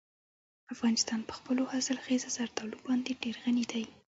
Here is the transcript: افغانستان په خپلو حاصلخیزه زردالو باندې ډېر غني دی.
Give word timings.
افغانستان 0.73 1.19
په 1.27 1.33
خپلو 1.37 1.61
حاصلخیزه 1.71 2.29
زردالو 2.37 2.77
باندې 2.85 3.11
ډېر 3.23 3.35
غني 3.43 3.65
دی. 3.71 3.83